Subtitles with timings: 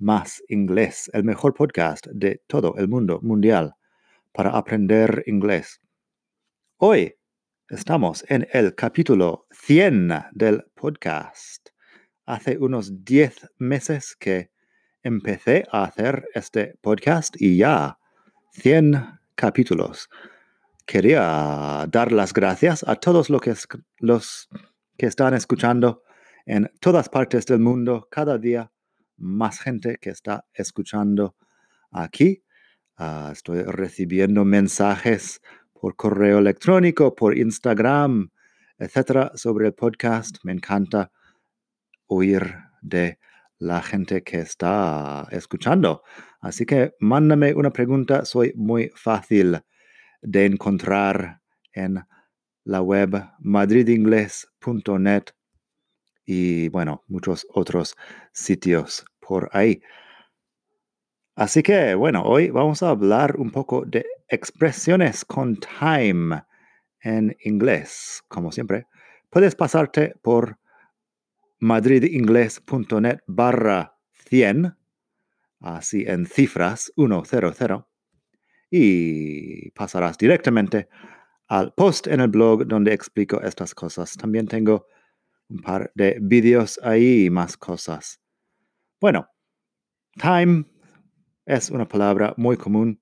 [0.00, 3.74] más inglés, el mejor podcast de todo el mundo mundial
[4.32, 5.80] para aprender inglés.
[6.78, 7.14] Hoy
[7.68, 11.68] estamos en el capítulo 100 del podcast.
[12.24, 14.50] Hace unos 10 meses que
[15.02, 17.98] empecé a hacer este podcast y ya
[18.52, 20.08] 100 capítulos.
[20.86, 23.54] Quería dar las gracias a todos los que,
[23.98, 24.48] los
[24.96, 26.02] que están escuchando
[26.46, 28.72] en todas partes del mundo cada día
[29.20, 31.36] más gente que está escuchando
[31.92, 32.42] aquí.
[32.96, 35.40] Ah, estoy recibiendo mensajes
[35.72, 38.30] por correo electrónico, por Instagram,
[38.78, 40.38] etcétera, sobre el podcast.
[40.42, 41.10] Me encanta
[42.06, 43.18] oír de
[43.58, 46.02] la gente que está escuchando.
[46.40, 48.24] Así que mándame una pregunta.
[48.24, 49.60] Soy muy fácil
[50.22, 51.40] de encontrar
[51.72, 52.00] en
[52.64, 55.24] la web madridingles.net
[56.24, 57.96] y bueno, muchos otros
[58.32, 59.80] sitios por ahí.
[61.36, 66.42] Así que bueno, hoy vamos a hablar un poco de expresiones con time
[67.00, 68.88] en inglés, como siempre.
[69.30, 70.58] Puedes pasarte por
[71.60, 74.76] madridingles.net barra 100,
[75.60, 77.84] así en cifras 100,
[78.68, 80.88] y pasarás directamente
[81.46, 84.16] al post en el blog donde explico estas cosas.
[84.16, 84.88] También tengo
[85.48, 88.19] un par de vídeos ahí y más cosas.
[89.00, 89.30] Bueno,
[90.20, 90.66] time
[91.46, 93.00] es una palabra muy común,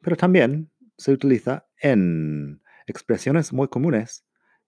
[0.00, 4.24] pero también se utiliza en expresiones muy comunes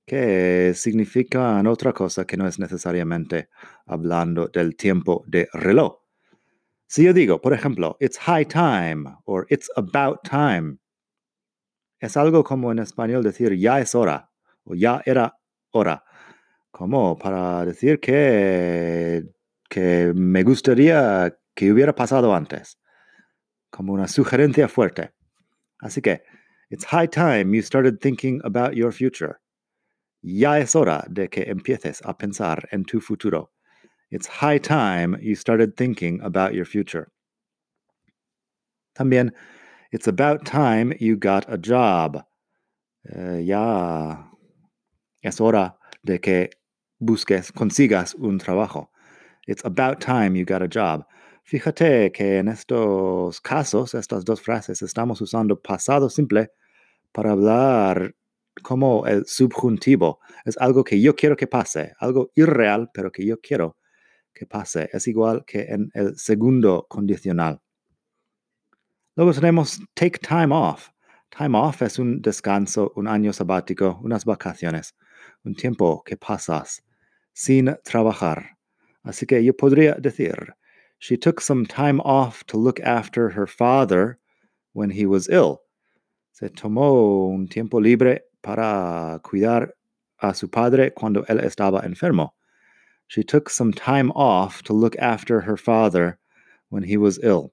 [0.07, 3.49] que significan otra cosa que no es necesariamente
[3.87, 6.01] hablando del tiempo de reloj.
[6.89, 10.79] Si yo digo, por ejemplo, it's high time o it's about time,
[12.01, 14.33] es algo como en español decir ya es hora
[14.65, 15.39] o ya era
[15.71, 16.05] hora,
[16.73, 19.36] como para decir que
[19.69, 22.79] que me gustaría que hubiera pasado antes,
[23.71, 25.13] como una sugerencia fuerte.
[25.81, 26.23] Así que,
[26.71, 29.37] it's high time you started thinking about your future.
[30.23, 33.51] Ya es hora de que empieces a pensar en tu futuro.
[34.11, 37.09] It's high time you started thinking about your future.
[38.97, 39.33] También,
[39.93, 42.25] it's about time you got a job.
[43.15, 44.25] Uh, ya
[45.23, 46.51] es hora de que
[47.01, 48.91] busques, consigas un trabajo.
[49.47, 51.07] It's about time you got a job.
[51.45, 56.51] Fíjate que en estos casos, estas dos frases, estamos usando pasado simple
[57.13, 58.15] para hablar
[58.63, 60.19] como el subjuntivo.
[60.45, 63.77] Es algo que yo quiero que pase, algo irreal, pero que yo quiero
[64.35, 64.91] que pase.
[64.93, 67.61] Es igual que en el segundo condicional.
[69.15, 70.91] Luego tenemos take time off.
[71.31, 74.97] Time off es un descanso, un año sabático, unas vacaciones,
[75.45, 76.83] un tiempo que pasas
[77.33, 78.56] sin trabajar.
[79.07, 80.55] Así que yo podría decir,
[80.99, 84.19] she took some time off to look after her father
[84.73, 85.61] when he was ill.
[86.33, 89.71] Se tomó un tiempo libre para cuidar
[90.21, 92.35] a su padre cuando él estaba enfermo.
[93.07, 96.19] She took some time off to look after her father
[96.69, 97.53] when he was ill.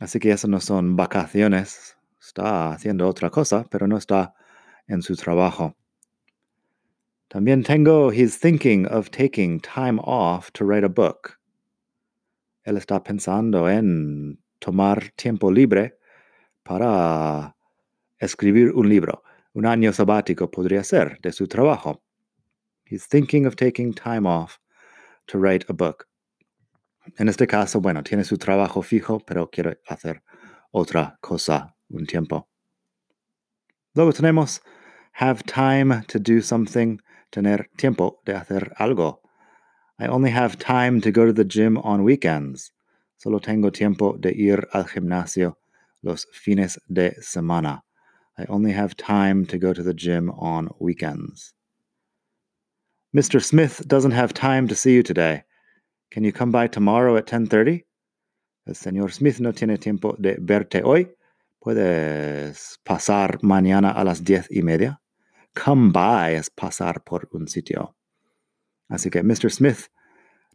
[0.00, 1.96] Así que eso no son vacaciones.
[2.20, 4.32] Está haciendo otra cosa, pero no está
[4.88, 5.74] en su trabajo.
[7.34, 11.36] También tengo, he's thinking of taking time off to write a book.
[12.64, 15.94] Él está pensando en tomar tiempo libre
[16.62, 17.56] para
[18.20, 19.24] escribir un libro.
[19.52, 22.04] Un año sabático podría ser de su trabajo.
[22.84, 24.60] He's thinking of taking time off
[25.26, 26.06] to write a book.
[27.18, 30.22] En este caso, bueno, tiene su trabajo fijo, pero quiere hacer
[30.70, 32.48] otra cosa un tiempo.
[33.96, 34.60] Luego tenemos
[35.14, 39.18] have time to do something tener tiempo de hacer algo.
[39.98, 42.72] I only have time to go to the gym on weekends.
[43.16, 45.54] Solo tengo tiempo de ir al gimnasio
[46.02, 47.82] los fines de semana.
[48.36, 51.54] I only have time to go to the gym on weekends.
[53.14, 53.40] Mr.
[53.42, 55.44] Smith doesn't have time to see you today.
[56.10, 57.84] Can you come by tomorrow at 10:30?
[58.66, 61.14] El señor Smith no tiene tiempo de verte hoy.
[61.60, 65.00] ¿Puedes pasar mañana a las diez y media?
[65.54, 67.94] Come by es pasar por un sitio.
[68.90, 69.50] Así que Mr.
[69.50, 69.88] Smith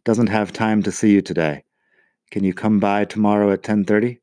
[0.04, 1.64] doesn't have time to see you today.
[2.30, 4.20] Can you come by tomorrow at 10:30?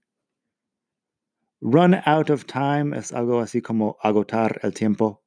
[1.62, 5.22] Run out of time es algo así como agotar el tiempo.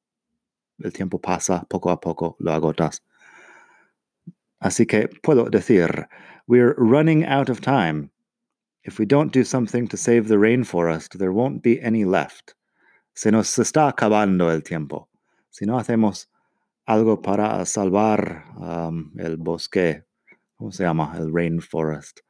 [0.82, 3.00] El tiempo pasa poco a poco, lo agotas.
[4.62, 6.08] Así que puedo decir,
[6.46, 8.10] we're running out of time.
[8.84, 12.54] If we don't do something to save the rainforest, there won't be any left.
[13.14, 15.09] Se nos está acabando el tiempo.
[15.50, 16.30] Si no hacemos
[16.86, 18.44] algo para salvar
[19.18, 20.04] el bosque,
[20.56, 21.14] ¿cómo se llama?
[21.16, 22.20] El rainforest.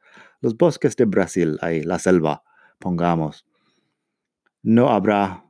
[0.41, 2.43] Los bosques de Brasil, ahí, la selva,
[2.79, 3.45] pongamos.
[4.63, 5.45] No habrá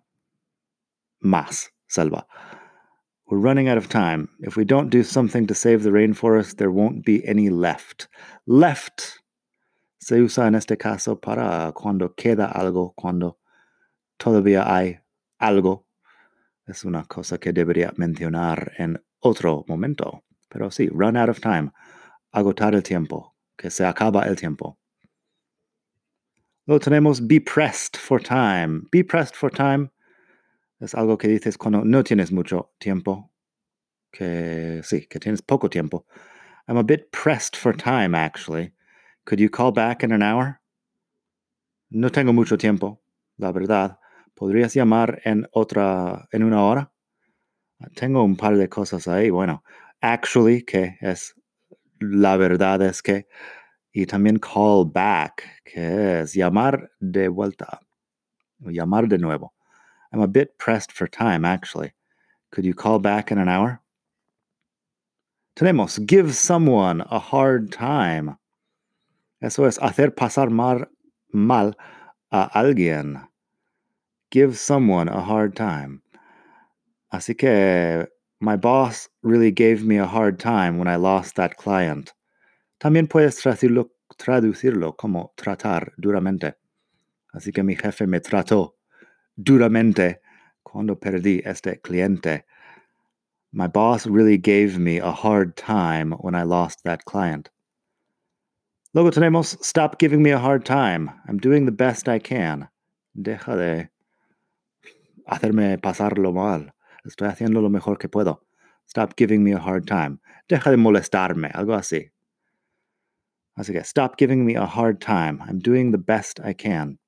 [1.19, 2.27] más selva.
[3.27, 4.27] We're running out of time.
[4.39, 8.09] If we don't do something to save the rainforest, there won't be any left.
[8.45, 9.21] Left
[9.99, 13.37] se usa en este caso para cuando queda algo, cuando
[14.17, 14.99] todavía hay
[15.39, 15.85] algo.
[16.65, 20.23] Es una cosa que debería mencionar en otro momento.
[20.49, 21.71] Pero sí, run out of time.
[22.31, 23.35] Agotar el tiempo.
[23.57, 24.79] Que se acaba el tiempo.
[26.65, 28.83] Luego tenemos be pressed for time.
[28.91, 29.91] Be pressed for time
[30.81, 33.31] es algo que dices cuando no tienes mucho tiempo.
[34.11, 36.05] Que sí, que tienes poco tiempo.
[36.67, 38.73] I'm a bit pressed for time, actually.
[39.25, 40.59] Could you call back in an hour?
[41.91, 42.99] No tengo mucho tiempo,
[43.37, 43.97] la verdad.
[44.41, 46.91] ¿Podrías llamar en otra, en una hora?
[47.93, 49.29] Tengo un par de cosas ahí.
[49.29, 49.63] Bueno,
[50.01, 51.35] actually, que es
[51.99, 53.27] la verdad es que.
[53.93, 57.81] Y también call back, que es llamar de vuelta.
[58.61, 59.53] Llamar de nuevo.
[60.11, 61.93] I'm a bit pressed for time, actually.
[62.49, 63.83] Could you call back in an hour?
[65.55, 68.39] Tenemos give someone a hard time.
[69.39, 70.87] Eso es hacer pasar mal,
[71.31, 71.75] mal
[72.31, 73.30] a alguien.
[74.31, 76.01] Give someone a hard time.
[77.13, 78.07] Así que
[78.39, 82.13] my boss really gave me a hard time when I lost that client.
[82.79, 86.55] También puedes traducirlo, traducirlo como tratar duramente.
[87.35, 88.75] Así que mi jefe me trató
[89.35, 90.21] duramente
[90.63, 92.43] cuando perdí este cliente.
[93.51, 97.49] My boss really gave me a hard time when I lost that client.
[98.93, 101.11] Luego tenemos Stop giving me a hard time.
[101.27, 102.69] I'm doing the best I can.
[103.13, 103.89] Deja de
[105.31, 106.73] hacerme pasarlo mal.
[107.05, 108.45] Estoy haciendo lo mejor que puedo.
[108.87, 110.19] Stop giving me a hard time.
[110.47, 112.11] Deja de molestarme, algo así.
[113.55, 115.39] Así que, stop giving me a hard time.
[115.47, 116.99] I'm doing the best I can.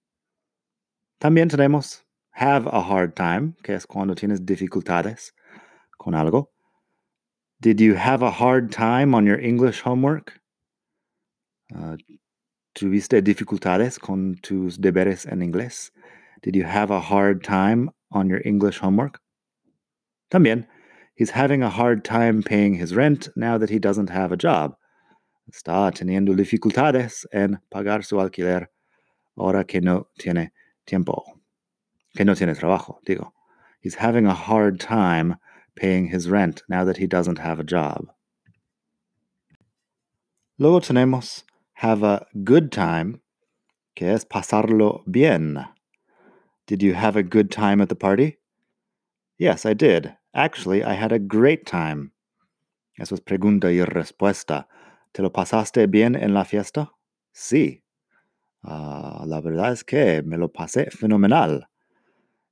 [1.20, 5.34] También tenemos have a hard time, que es cuando tienes dificultades
[5.98, 6.50] con algo.
[7.60, 10.40] Did you have a hard time on your English homework?
[11.74, 11.98] Uh,
[12.76, 15.92] ¿Tuviste dificultades con tus deberes en inglés?
[16.42, 19.20] Did you have a hard time on your English homework?
[20.32, 20.66] También,
[21.16, 24.76] he's having a hard time paying his rent now that he doesn't have a job.
[25.52, 28.68] Está teniendo dificultades en pagar su alquiler
[29.38, 30.52] ahora que no tiene
[30.88, 31.24] tiempo.
[32.16, 33.32] Que no tiene trabajo, digo.
[33.82, 35.36] He's having a hard time
[35.76, 38.08] paying his rent now that he doesn't have a job.
[40.58, 41.44] Luego tenemos
[41.74, 43.22] have a good time,
[43.96, 45.66] que es pasarlo bien.
[46.66, 48.38] Did you have a good time at the party?
[49.38, 50.16] Yes, I did.
[50.34, 52.12] Actually, I had a great time.
[52.98, 54.66] Eso es pregunta y respuesta.
[55.14, 56.92] ¿Te lo pasaste bien en la fiesta?
[57.34, 57.82] Sí.
[58.64, 61.68] Uh, la verdad es que me lo pasé fenomenal.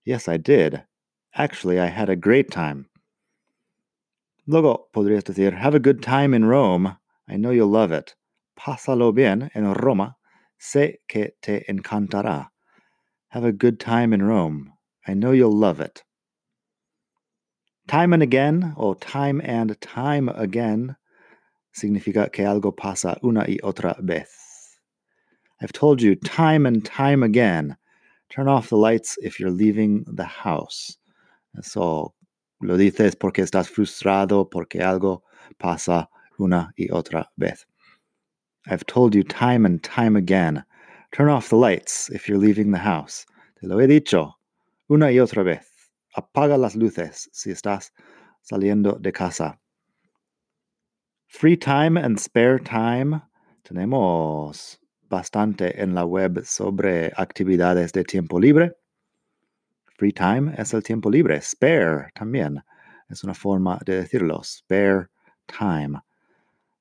[0.04, 0.84] Yes, I did.
[1.34, 2.90] Actually, I had a great time.
[4.46, 6.98] Luego podrías decir, have a good time in Rome.
[7.30, 8.16] I know you'll love it.
[8.60, 10.18] Pásalo bien en Roma.
[10.60, 12.52] Sé que te encantará.
[13.32, 14.74] Have a good time in Rome.
[15.08, 16.04] I know you'll love it.
[17.88, 20.98] Time and again, o time and time again,
[21.74, 24.28] significa que algo pasa una y otra vez.
[25.62, 27.78] I've told you time and time again,
[28.30, 30.98] turn off the lights if you're leaving the house.
[31.62, 32.14] So,
[32.62, 35.22] lo dices porque estás frustrado, porque algo
[35.58, 37.66] pasa una y otra vez.
[38.68, 40.66] I've told you time and time again.
[41.12, 43.26] Turn off the lights if you're leaving the house.
[43.60, 44.34] Te lo he dicho
[44.90, 45.68] una y otra vez.
[46.16, 47.92] Apaga las luces si estás
[48.42, 49.60] saliendo de casa.
[51.28, 53.22] Free time and spare time.
[53.64, 54.78] Tenemos
[55.10, 58.72] bastante en la web sobre actividades de tiempo libre.
[59.98, 61.42] Free time es el tiempo libre.
[61.42, 62.64] Spare también
[63.10, 64.42] es una forma de decirlo.
[64.44, 65.10] Spare
[65.48, 66.00] time.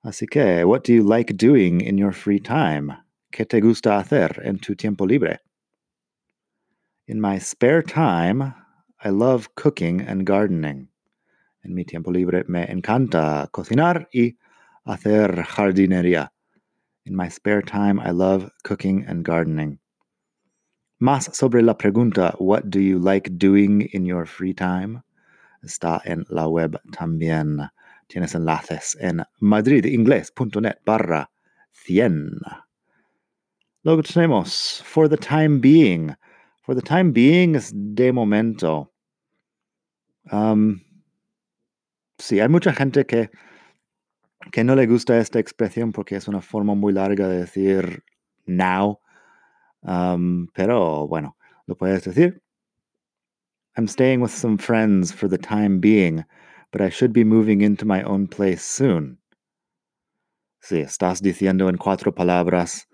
[0.04, 2.96] Así que, what do you like doing in your free time?
[3.30, 5.40] ¿Qué te gusta hacer en tu tiempo libre?
[7.06, 8.52] In my spare time,
[9.04, 10.88] I love cooking and gardening.
[11.62, 14.36] En mi tiempo libre me encanta cocinar y
[14.84, 16.32] hacer jardinería.
[17.04, 19.78] In my spare time, I love cooking and gardening.
[20.98, 25.02] Más sobre la pregunta, what do you like doing in your free time?
[25.62, 27.70] Está en la web también.
[28.08, 31.30] Tienes enlaces en madridingles.net barra
[31.70, 32.69] 100.
[33.82, 36.14] Luego tenemos for the time being.
[36.62, 38.92] For the time being es de momento.
[40.30, 40.82] Um,
[42.18, 43.30] sí, hay mucha gente que,
[44.52, 48.04] que no le gusta esta expresión porque es una forma muy larga de decir
[48.46, 49.00] now.
[49.82, 52.42] Um, pero bueno, lo puedes decir.
[53.76, 56.24] I'm staying with some friends for the time being,
[56.70, 59.18] but I should be moving into my own place soon.
[60.60, 62.89] Sí, estás diciendo en cuatro palabras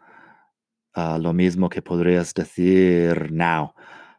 [0.96, 3.74] uh, lo mismo que podrías decir now.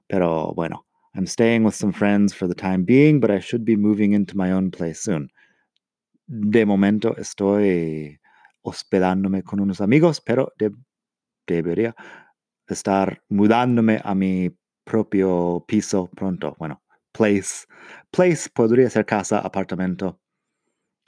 [0.07, 3.75] Pero bueno, I'm staying with some friends for the time being, but I should be
[3.75, 5.29] moving into my own place soon.
[6.27, 8.19] De momento estoy
[8.62, 10.72] hospedándome con unos amigos, pero de,
[11.48, 11.96] debería
[12.67, 14.51] estar mudándome a mi
[14.84, 16.55] propio piso pronto.
[16.60, 16.81] Bueno,
[17.12, 17.65] place.
[18.12, 20.19] Place podría ser casa, apartamento.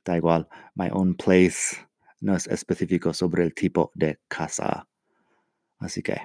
[0.06, 0.48] Da igual.
[0.76, 1.78] My own place
[2.22, 4.88] no es específico sobre el tipo de casa.
[5.80, 6.20] Así que.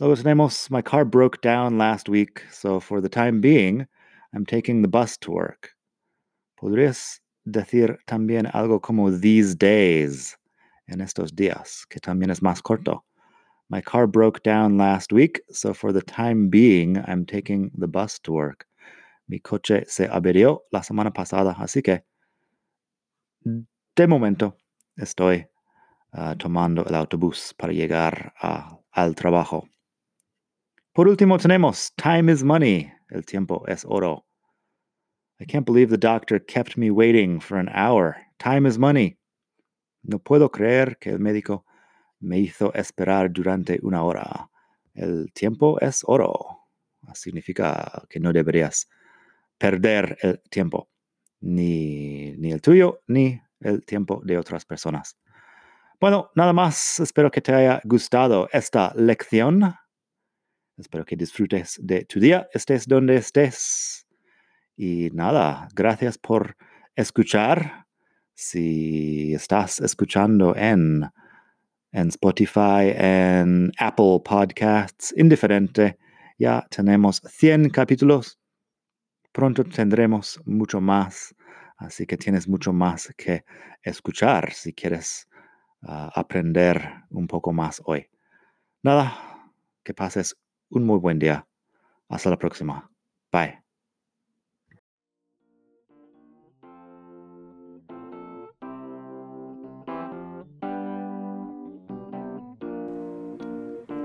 [0.00, 3.86] Luego tenemos, my car broke down last week, so for the time being,
[4.32, 5.70] I'm taking the bus to work.
[6.60, 10.36] Podrías decir también algo como these days,
[10.88, 13.04] en estos días, que también es más corto.
[13.70, 18.18] My car broke down last week, so for the time being, I'm taking the bus
[18.20, 18.66] to work.
[19.28, 22.02] Mi coche se averió la semana pasada, así que
[23.96, 24.56] de momento
[24.98, 25.46] estoy
[26.14, 29.68] uh, tomando el autobús para llegar a, al trabajo.
[30.92, 32.90] Por último tenemos time is money.
[33.10, 34.24] El tiempo es oro.
[35.40, 38.16] I can't believe the doctor kept me waiting for an hour.
[38.38, 39.18] Time is money.
[40.02, 41.64] No puedo creer que el médico
[42.20, 44.48] me hizo esperar durante una hora.
[44.94, 46.60] El tiempo es oro.
[47.14, 48.88] Significa que no deberías
[49.58, 50.88] perder el tiempo,
[51.40, 55.18] ni, ni el tuyo, ni el tiempo de otras personas.
[56.00, 57.00] Bueno, nada más.
[57.00, 59.74] Espero que te haya gustado esta lección.
[60.76, 64.06] Espero que disfrutes de tu día, estés donde estés.
[64.76, 66.56] Y nada, gracias por
[66.96, 67.86] escuchar.
[68.34, 71.08] Si estás escuchando en
[71.94, 75.96] en Spotify, en Apple Podcasts, indiferente.
[76.36, 78.40] Ya tenemos 100 capítulos.
[79.30, 81.34] Pronto tendremos mucho más,
[81.76, 83.44] así que tienes mucho más que
[83.82, 85.28] escuchar si quieres
[85.86, 88.08] aprender un poco más hoy.
[88.82, 89.50] Nada,
[89.82, 90.36] que pases
[90.70, 91.46] un muy buen día.
[92.08, 92.90] Hasta la próxima.
[93.32, 93.64] Bye.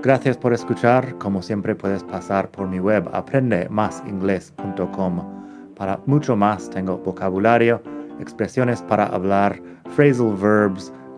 [0.02, 1.18] Gracias por escuchar.
[1.18, 5.74] Como siempre puedes pasar por mi web aprendemasingles.com.
[5.76, 7.82] Para mucho más tengo vocabulario,
[8.18, 9.60] expresiones para hablar,
[9.94, 10.90] phrasal verbs,